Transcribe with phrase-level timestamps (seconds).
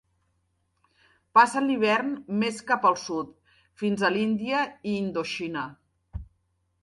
[1.39, 3.29] Passen l'hivern més cap al sud,
[3.81, 5.67] fins a l'Índia i Indoxina.